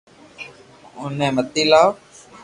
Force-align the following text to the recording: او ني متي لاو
او 0.97 1.05
ني 1.17 1.27
متي 1.35 1.63
لاو 1.71 1.89